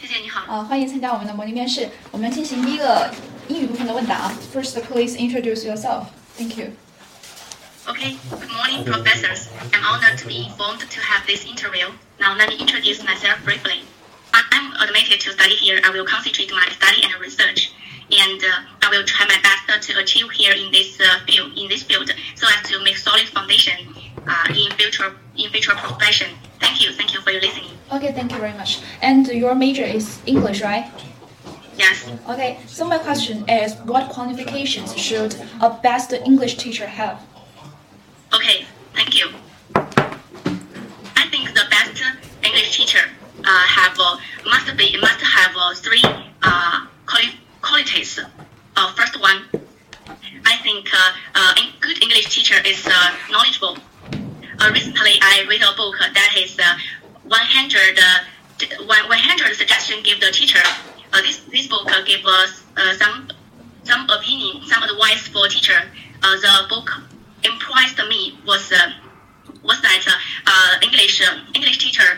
[0.00, 0.52] 谢谢你好。
[0.52, 1.88] 啊，欢迎参加我们的模拟面试。
[2.10, 3.12] 我们进行第一个
[3.48, 4.32] 英语部分的问答。
[4.52, 6.06] First, please introduce yourself.
[6.36, 6.72] Thank you.
[7.86, 9.48] Okay, good morning, professors.
[9.72, 11.90] I'm honored to be informed to have this interview.
[12.20, 13.82] Now, let me introduce myself briefly.
[14.32, 15.80] I- I'm admitted to study here.
[15.84, 17.72] I will concentrate my study and research,
[18.10, 21.56] and uh, I will try my best to achieve here in this uh, field.
[21.56, 23.74] In this field, so as to make solid foundation
[24.28, 26.28] uh, in future in future profession.
[26.60, 26.92] Thank you.
[26.92, 27.70] Thank you for your listening.
[27.90, 28.80] Okay, thank you very much.
[29.02, 30.89] And your major is English, right?
[31.77, 32.09] Yes.
[32.27, 37.21] Okay, so my question is what qualifications should a best English teacher have?
[38.33, 38.65] Okay,
[38.95, 39.27] thank you.
[39.75, 42.01] I think the best
[42.43, 43.03] English teacher
[43.45, 46.03] uh, have uh, must be must have uh, three
[46.41, 48.19] uh, quali- qualities.
[48.75, 49.45] Uh, first one,
[50.45, 53.77] I think uh, uh, a good English teacher is uh, knowledgeable.
[54.59, 56.73] Uh, recently, I read a book that is uh,
[57.23, 57.99] 100
[58.57, 60.61] t- one- 100 suggestion give the teacher.
[61.13, 63.29] Uh, this this book uh, give us uh, some
[63.83, 65.79] some opinion, some advice for teacher.
[66.23, 66.89] Uh, the book
[67.43, 68.91] impressed me was uh,
[69.63, 70.03] was that
[70.45, 71.21] uh, English
[71.55, 72.17] English teacher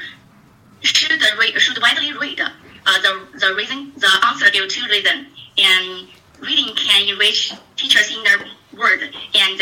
[0.81, 2.41] should read should widely read.
[2.85, 6.07] The the reason the answer give two reason and
[6.39, 9.01] reading can enrich teachers inner word
[9.35, 9.59] and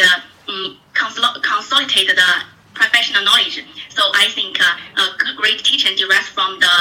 [0.47, 2.31] mm, consol- consolidate the
[2.77, 3.65] professional knowledge.
[3.89, 6.75] So I think uh, a good great teaching derives from the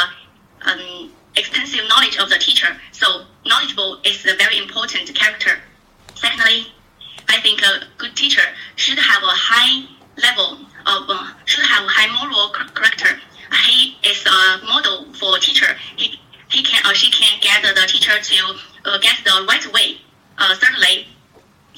[0.68, 2.76] um, extensive knowledge of the teacher.
[2.92, 5.58] So knowledgeable is a very important character.
[6.14, 6.72] Secondly,
[7.28, 8.42] I think a good teacher
[8.76, 13.20] should have a high level of uh, should have high moral character.
[13.66, 15.76] He is a model for teacher.
[15.96, 18.36] He he can or she can get the teacher to
[18.84, 19.98] uh, get the right way.
[20.38, 21.08] Uh, thirdly,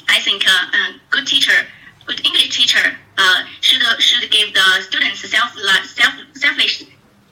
[0.08, 1.66] I think uh, a good teacher,
[2.06, 5.52] good English teacher, uh, should should give the students self
[5.84, 6.84] self selfish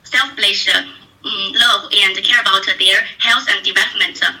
[0.03, 0.83] selfish uh,
[1.23, 4.32] mm, love and care about their health and development uh,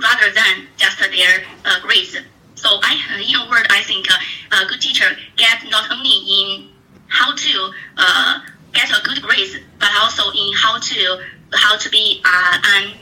[0.00, 2.16] rather than just their uh, grades.
[2.54, 6.12] So I, uh, in a word, I think uh, a good teacher get not only
[6.12, 6.68] in
[7.08, 8.40] how to uh,
[8.72, 11.24] get a good grades, but also in how to
[11.54, 12.92] how to be uh, an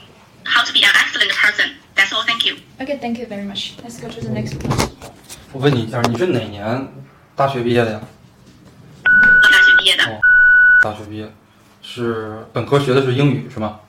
[0.44, 1.76] how to be an excellent person.
[1.94, 2.22] That's all.
[2.22, 2.56] Thank you.
[2.80, 3.74] Okay, thank you very much.
[3.82, 4.90] Let's go to the next one.
[5.52, 6.88] 我问你一下，你是哪年
[7.34, 8.00] 大学毕业的呀？
[9.04, 10.20] 我大学毕业的，哦
[10.82, 11.32] 大学毕业
[11.82, 13.80] 是本科学的是英语是吗？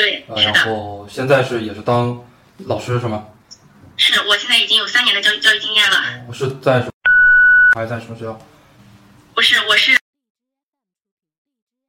[0.00, 2.18] 对，呃，然后现在是也是当
[2.64, 3.26] 老师是吗？
[3.98, 5.98] 是我现在已经有三年的教育教育经验了。
[6.26, 6.80] 我是在
[7.74, 8.40] 还是在什么学校？
[9.34, 9.98] 不是，我是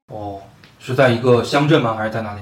[0.07, 0.41] 哦，
[0.77, 1.95] 是在一个乡镇吗？
[1.95, 2.41] 还是在哪里？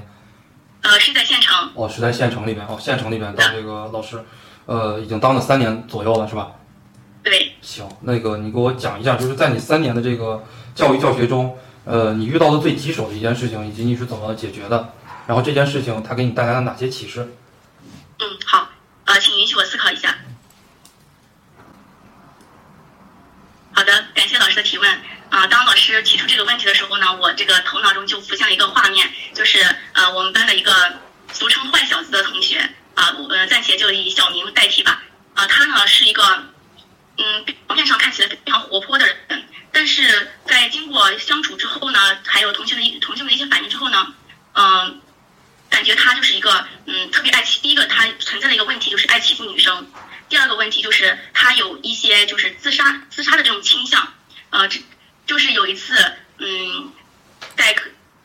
[0.81, 2.66] 呃是在县城，哦，是在县城里边。
[2.66, 4.19] 哦，县城里边当这个老师，
[4.66, 6.52] 呃，已经当了三年左右了是吧？
[7.22, 7.53] 对。
[7.62, 10.44] 行，那个你给我讲一下，就是在你三年的这个
[10.74, 14.94] 教育教学中，呃，你遇到的最棘手的一件事情，以及你是怎么解决的？
[15.29, 17.19] 然后这件事情它给你带来了哪些启示？
[18.17, 18.67] 嗯，好，
[19.06, 20.17] 呃，请允许我思考一下。
[23.75, 25.01] 好的，感谢老师的提问。
[25.29, 29.59] 啊、当老师提出这个问题的时候呢，我这个头脑中就浮现了一个画面，就是
[29.94, 30.73] 呃，我们班的一个
[31.31, 35.03] 俗称“坏小子”的同学啊，我呃暂且就以小明代替吧。
[35.35, 36.23] 啊、他呢是一个
[37.17, 39.16] 嗯表面上看起来非常活泼的人，
[39.72, 44.07] 但是在经过相处之后呢，还有同学的一同学们的一些反应之后呢，
[44.53, 44.99] 嗯、
[45.79, 47.62] 感觉他就是一个嗯特别爱欺。
[47.62, 49.81] 第一个，他存在的一个问题就是爱欺负女生；
[50.28, 54.12] 第二个问题就是他有一些就是自杀自杀的这种倾向。
[54.50, 54.81] 呃，这
[55.25, 55.95] 就是有一次，
[56.38, 56.91] 嗯，
[57.56, 57.73] 在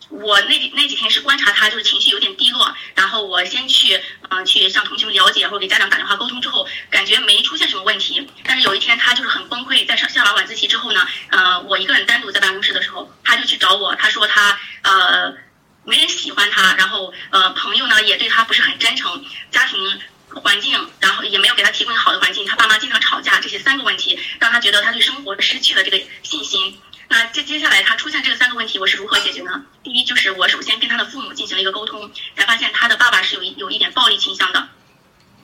[0.09, 3.94] 我那那几天是观察他，就是情绪有点低落，然后我先去
[4.31, 8.28] 嗯、呃去向同学们了解或者给家长打电话沟通之后，感觉没出现什么问题。
[8.42, 15.44] 但是有一天他就是很崩溃，在上下完晚自习之后呢，呃，我一个人单独在办公室的时候，他就去找我，他说他呃。
[15.84, 19.78] 没人喜欢他，然后呃，朋友呢也对他不是很真诚，家庭
[20.28, 26.78] 环境，然后也没有给他提供好的环境，他爸妈经常吵架，这些三个问题让他觉得他对生活失去了这个信心。
[27.09, 29.62] 那接接下来他出现这三个问题，我是如何解决呢？
[29.83, 34.69] 第一就是我首先跟他的父母进行了一个沟通，才发现他的爸爸是有有一点暴力倾向的。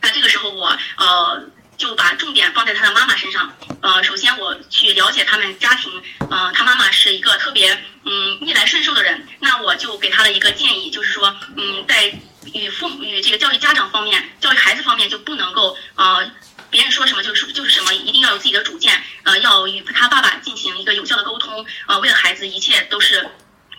[0.00, 1.44] 那这个时候我呃
[1.76, 3.54] 就把重点放在他的妈妈身上。
[3.82, 7.72] 呃，首先我去了解他们家庭，呃，他妈妈是一个特别
[8.04, 12.12] 嗯逆来顺受的人，那我就给他的一个建议，就是说，嗯，在
[12.52, 16.30] 与父母与这个教育家长方面，教育孩子方面就不能够呃。
[16.70, 23.28] 别人说什么就是就是什么，一定要有自己的主见，呃，要与他爸爸进行一个有效的沟通，呃，为了孩子，一切都是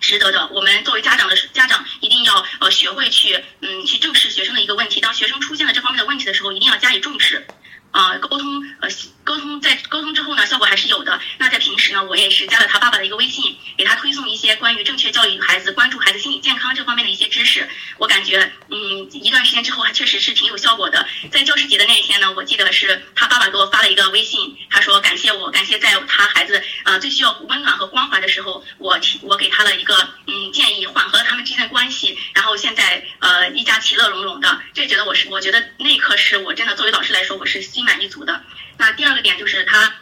[0.01, 0.45] 值得的。
[0.47, 4.99] 我们作为家长的家长，一定要呃学会去嗯去正视学生的一个问题。
[4.99, 7.47] 当学生出现了这方面的问题的时候，一定要加以重视。
[7.93, 8.89] 呃，沟通呃
[9.25, 11.19] 沟通在沟通之后呢，效果还是有的。
[11.39, 21.07] 那在平时呢，我也是加了他爸爸的一个微信，给他推送一些关于正确教育孩子、关注孩子心理健康这方面的一些知知识，我感觉，嗯，一段时间之后还确实是挺有效果的。
[21.31, 29.95] 在教师节的那一天呢，我记得是他爸爸给我发了一个微信，他说感谢我，感谢在他孩子呃最需要温暖和关怀的时候，我提我给他了一个
[30.27, 34.61] 嗯建议，缓和了他们之间的关系，然后现在呃一家其乐融融的。
[34.75, 38.43] 这觉得我是，我觉得那一刻是我真的作为老师来说，我是心满意足的。
[38.77, 39.95] 那第二个点就是他，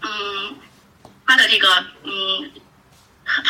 [0.00, 0.56] 嗯，
[1.26, 2.50] 他的这个嗯。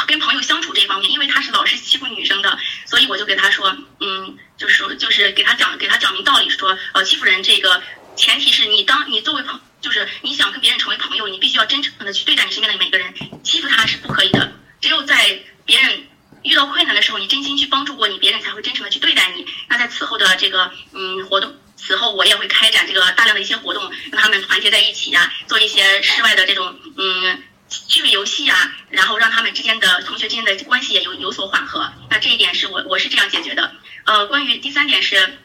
[0.06, 7.82] 跟朋友相处这方面，因为他是老是欺负女生的，所以我就给他说，嗯，就是，就是给他讲，给他讲明道理，说，呃，欺负人这个
[8.16, 14.52] 前提是你当你作为朋，就是你想跟别人成为朋友，你必须要真诚的去对待你身边的每个人，欺负他是不可以的。
[14.80, 16.06] 只有在别人
[16.42, 19.46] 遇到困难的时候，你真心去帮助过你，别人才会真诚的去对待你。
[19.68, 27.42] 那在此后的这个嗯活动，此后我也会开展这个大量的一些活动，让他们团结在一起呀，做一些室外的这种嗯。
[27.88, 31.92] 趣味游戏啊，然后让他们之间的同学之间的关系也有有所缓和。
[32.10, 33.72] 那这一点是我我是这样解决的。
[34.04, 35.38] 呃，关于第三点是，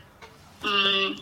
[0.63, 1.15] 嗯，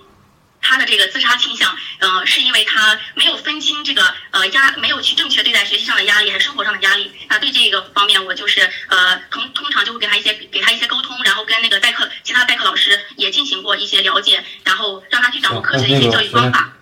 [0.61, 7.11] 他的这个自杀倾向，呃，是因为他没有分清这个呃压，没有去正确对待学习上的压力还是生活上的压力。
[7.27, 16.73] 那对这个方面，我就是呃通通常就会给他一些给他一些沟通，然后跟那个代课其他代课老师也进行过一些了解，然后让他去掌握科学的一些教育方法。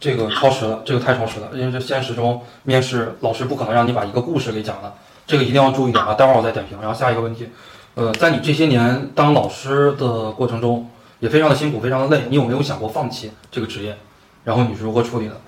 [0.00, 4.94] 这个超时了，这个太超时了，因为这现实中面试老师不可能让你把一个故事给讲了，
[5.26, 6.14] 这个一定要注意点啊！
[6.14, 6.80] 待会儿我再点评。
[6.80, 7.50] 然后下一个问题，
[7.96, 13.98] 呃，在你这些年当老师的过程中，也非常的辛苦，非常的累，你有没有想过放弃这个职业？
[14.42, 15.38] 然后你是如何处理的？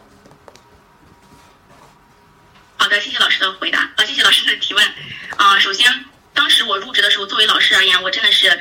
[2.77, 4.85] 好的，谢谢老师的回答，呃，谢谢老师的提问。
[5.39, 5.87] 啊，首先，
[6.35, 8.61] 当时我入职的时候，作为老师而言，我真的是，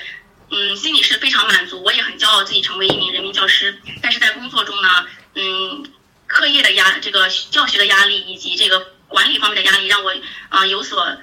[0.51, 3.77] 嗯，心里是非常满足，我也很骄傲自己成为一名人民教师。
[4.01, 4.87] 但是在工作中呢？
[5.33, 5.85] 嗯，
[6.27, 10.13] 课业的压，这个教学的压力以及这个管理方面的压力，让我
[10.49, 11.17] 啊有所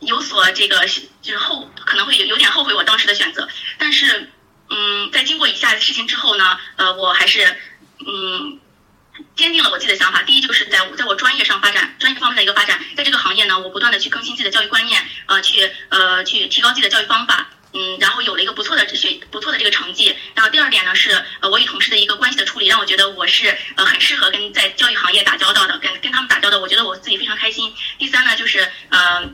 [0.00, 0.86] 有所这个
[1.22, 3.48] 就是后可能会有有点后悔我当时的选择。
[3.78, 4.30] 但是
[4.68, 7.56] 嗯，在经过以下事情之后呢，呃，我还是
[8.06, 8.60] 嗯
[9.34, 10.22] 坚定了我自己的想法。
[10.22, 17.50] 第一就是在在我专业上发展，专业方面的一个发展，在这个行业呢，我不断的去更新自己的教育观念，呃，去呃去提高自己的教育方法。
[17.72, 20.16] 嗯，然后有了一个不错的学不错的这个成绩。
[20.34, 22.95] 然后第二点呢是，呃，我与同事的一个关系的处理，让我觉
[23.26, 27.72] 是呃很适合跟在教育行业打交道的，跟跟他们打交道，我觉得我自己非常开心。
[27.98, 29.28] 第三呢就是呃，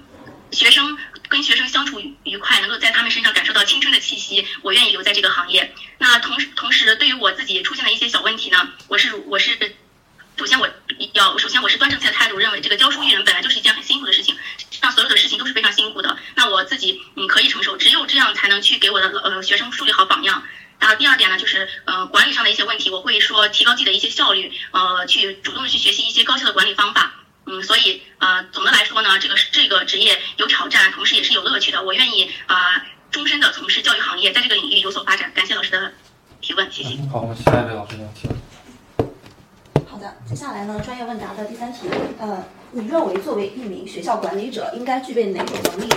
[0.50, 0.98] 学生
[1.28, 5.74] 跟学生相处愉快，能够在他们身上感受到青春的气息，我愿意留在这个行业。
[5.98, 9.76] 那同时同时对于我自己出现的一些小问题呢，我是我是。
[10.34, 10.68] 首先，我
[11.12, 14.34] 要首先我是端正自己的态度，认为这个教书育人本来就是一件很辛苦的事情，
[14.80, 16.16] 让所有的事情都是非常辛苦的。
[16.34, 20.42] 那我自己嗯可以承受，只有这样才能去给我的呃学生树立好榜样。
[20.82, 27.12] 然后第二点呢，就是呃管理上的一些问题，我会说提高自己的一些效率，呃去主动的去学习一些高效的管理方法。
[27.46, 31.84] 嗯，所以呃总的来说呢，这个这个职业有挑战，同时也是有乐趣的。
[31.84, 35.30] 我愿意啊终身的从事教育行业，在这个领域有所发展。
[35.32, 35.92] 感谢老师的
[36.40, 36.96] 提问，谢谢。
[37.12, 38.36] 好，我们下一位老师您提问。
[40.28, 41.88] 接下来呢，专业问答的第三题，
[42.18, 45.88] 呃，你认为作为一名学校管理者应该具备哪种能力？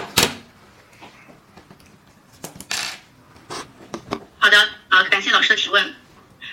[4.38, 4.60] 好的，
[4.90, 5.04] 啊，
[5.56, 5.96] 提问。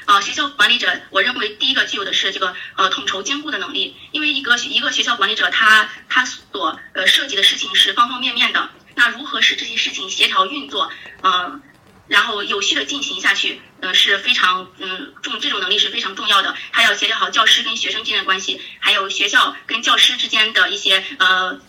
[0.05, 10.91] 啊，学校管理者，我认为第一个具有的是这个呃统筹兼顾的能力，因为一个一个学校管理者，他他所呃涉及的事情是方方面面的，那如何使这些事情协调运作，
[11.23, 11.61] 呃？
[12.09, 16.55] 然后有序的进行下去，呃是非常嗯重这种能力是非常重要的。
[16.71, 21.61] 还要协调好教师跟学生之间的关系，还有学校跟教师之间的一些呃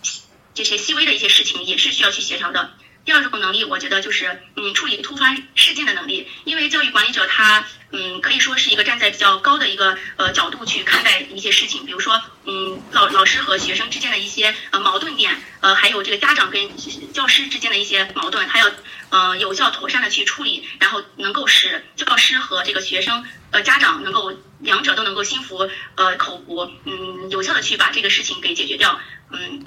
[0.53, 2.73] 这些细微的一些事情，也是需要去协调的。
[3.05, 16.69] 第二种能力，我觉得就是嗯处理突发事件的能力，因为教育管理者他嗯可以说是一个站在比较高的一个呃角度去看待一些事情，比如说嗯老老师和学生之间的一些呃矛盾点，呃还有这个家长跟
[17.11, 18.71] 教师之间的一些矛盾，他要
[19.09, 28.97] 呃有效妥善的去处理，然后能够使教师和这个学生呃家长能够两者都能够心服呃口服，嗯有效的去把这个事情给解决掉，
[29.29, 29.65] 嗯。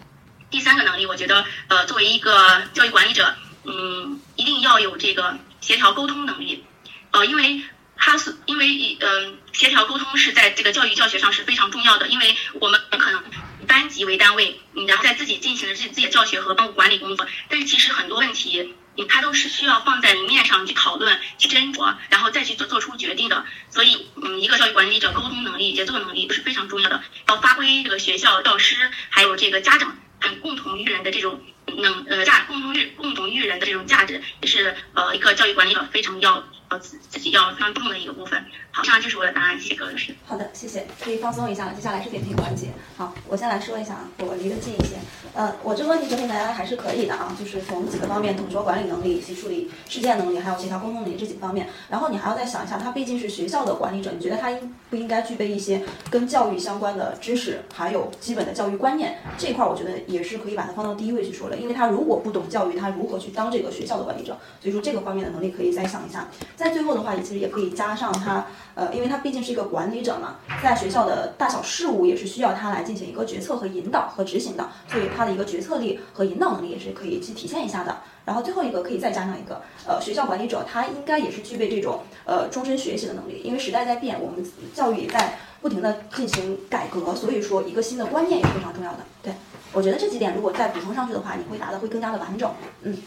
[0.57, 6.65] 第三个能力，我觉得，呃，作为一个教育管理者，嗯，一定要有这个协调沟通能力，
[7.11, 7.63] 呃，因为
[7.95, 13.23] 他是因为以，嗯，协调沟通是在这个教育教学上是非常重要的，因为我们可能
[13.69, 29.99] 班级为单位，嗯，然后在自己进行的自己自己的教学和班务管理工作，但是其实很多问题，嗯，它都是需要放在明面上去讨论、去斟酌，然后再去做做出决定的，所以，嗯，一个教育管理者沟通能力、协作能力都是非常重要的，要发挥这个学校教师还有这个家长。
[30.41, 38.45] 共同育人的这种能呃价共同育共同育人的这种价值，也是呃一个教育管理者非常要呃自自己要非常重的一个部分。
[38.71, 40.15] 好，以上就是我的答案，谢谢各位老师。
[40.27, 41.73] 好的，谢谢，可以放松一下了。
[41.75, 42.69] 接下来是点评环节。
[42.97, 44.97] 好，我先来说一下啊，我离得近一些。
[45.33, 51.69] 呃，我这个问题整体来还是可以的啊，就是从几个方面，统筹管理能力、以及处理事件能力，还有协调沟通能力这几方面。
[51.89, 59.19] 然后你还要再想一下，他毕竟是学校的管理者，你觉得他应不应该具备一些跟教育相关的知识，还有基本的教育观念？
[59.39, 64.37] 这块我觉得也是可以把它放到第一位去说的，因为他如果不懂教育，他如何去当这个学校的管理者？
[64.61, 66.29] 所以说这个方面的能力可以再想一下。
[66.55, 68.47] 在最后的话，也其实也可以加上他。
[68.75, 77.97] 呃，因为他毕竟是一个管理者嘛，在学校的大小事务也是需要他来进行一个决策和引导和执行的，所以他的一个决策力和引导能力也是可以去体现一下的。
[78.27, 88.99] 然后最后一个可以再加上一个，呃，学校管理者他应该也是具备这种呃终身学习的能力，因为时代在变，我们教育也在不停的进行改革，所以说一个新的观念也是非常重要的。
[89.23, 89.33] 对
[89.73, 92.53] 我觉得这几点如果再补充上去的话，你会答的会更加的完整。
[92.83, 92.99] 嗯。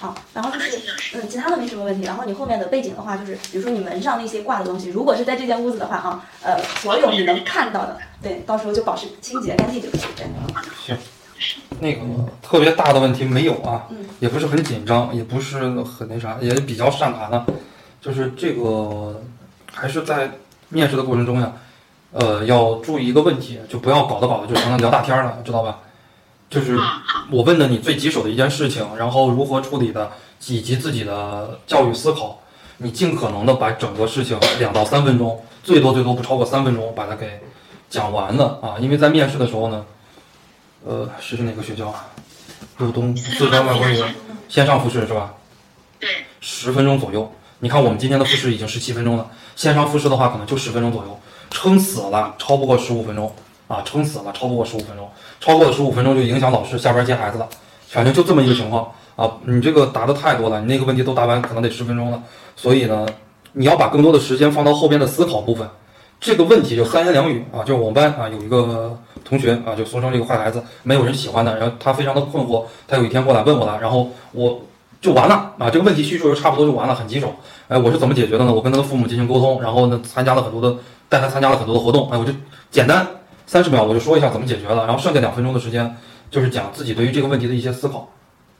[0.00, 0.78] 好，然后就是，
[1.14, 2.06] 嗯，其他的没什么问题。
[2.06, 10.00] 然后你后面的背景的话，就是比如说你门上那些挂的东西，如果是在这间屋子的话，啊，呃，所有你能看到的，对，到时候就保持清洁干净就可以。
[10.14, 10.24] 对，
[10.86, 10.96] 行，
[11.80, 12.00] 那个
[12.42, 13.86] 特别大的问题没有啊，
[14.20, 17.44] 也不是很紧张，也不是很那啥，也比较善谈的，
[18.00, 19.22] 就是这个
[19.72, 20.30] 还是在
[20.68, 21.52] 面试的过程中呀，
[22.12, 25.78] 呃，要注意一个问题，就不要搞得搞得就成了聊大天了，知道吧？
[26.50, 26.78] 就是
[27.30, 30.10] 我问的你最棘手的一件事情，然后如何处理的，
[30.46, 32.38] 以及自己的教育思考，
[32.78, 37.38] 你尽可能的把整个事情两到三分钟，最多最多不超过三分钟把它给
[37.90, 38.76] 讲完了啊！
[38.80, 39.84] 因为在面试的时候呢，
[40.86, 42.06] 呃，是是哪个学校啊？
[42.78, 44.02] 鲁东四川外国语
[44.48, 45.34] 线上复试是吧？
[45.98, 46.08] 对，
[46.40, 47.30] 十分钟左右。
[47.60, 51.20] 你看我们今天的复试已经十七分钟了，线上复试的话可能就十分钟左右，
[51.50, 53.32] 撑死了超不过十五分钟。
[53.66, 55.06] 啊，撑死了，超不过十五分钟，
[55.40, 57.46] 超过了十五分钟就影响老师下班接孩子了，
[57.86, 59.30] 反正就这么一个情况啊。
[59.44, 62.22] 你这个答的太多了，你那个问题都答完，可能得十分钟了。
[62.56, 63.06] 所以呢，
[63.52, 65.68] 你要把更多的时间放到后边的思考部分。
[66.20, 74.60] 这个问题就三言两语啊，就是我们班啊有一个同学啊，就俗称这个坏孩子，没有人喜欢的，然后他非常的困惑，他有一天过来问我了，然后我
[75.00, 77.32] 就完了啊，这个问题叙述就差不多就完了，很棘手。
[77.68, 78.52] 哎，我是怎么解决的呢？
[78.52, 80.76] 我跟他的父母进行沟通，然后呢参加了很多的，
[81.08, 82.32] 带他参加了很多的活动，哎，我就
[82.70, 83.06] 简单。
[83.46, 85.96] 三十秒我就说一下怎么解决了，然后剩下两分钟的时间
[86.30, 88.06] 就是讲自己对于这个问题的一些思考，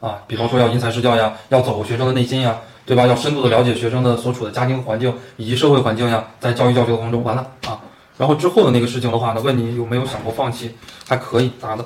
[0.00, 2.56] 啊，比方说要因材施教呀，要走学生的内心呀，
[2.88, 3.06] 对吧？
[3.06, 7.78] 要深度的了解学生的所处的家庭环境以及社会环境呀，在教育教学过程中完了啊，
[8.16, 10.74] 然后之后的那个事情的话呢，问你有没有想过放弃，
[11.06, 11.84] 还可以答的，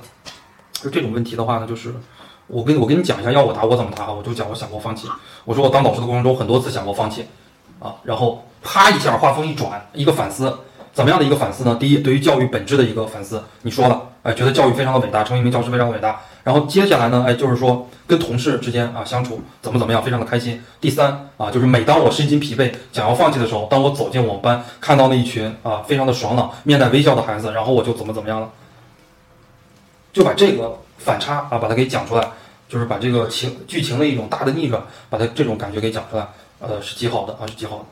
[0.74, 1.92] 就这种问题的话呢，就是
[2.46, 5.08] 我跟我跟你讲一下，要我答我怎么答，我就讲我想过放弃，
[5.44, 7.26] 我说我当导师的过程中很多次想过放弃，
[7.80, 10.56] 啊，然后啪一下话锋一转，一个反思。
[10.92, 11.76] 怎么样的一个反思呢？
[11.80, 16.20] 第一，对于教育本质的一个反思，你说了，哎，觉得教育非常的伟大，成为一名教师非常的伟大。
[16.44, 20.60] 然后接下来呢，哎，就是说跟同事之间啊相处怎么怎么样，非常的开心。
[20.80, 28.50] 第三啊，就是每当我身心疲惫，想要放弃的时候，当我走进我们班，看到那一群啊非常的爽朗、面带微笑的孩子，然后我就怎么怎么样了，
[30.12, 32.28] 就把这个反差啊把它给讲出来，
[32.68, 36.26] 就是把这个情剧情的一种大的逆转，把它这种感觉给讲出来，
[36.58, 37.84] 呃，是极好的啊，是极好的。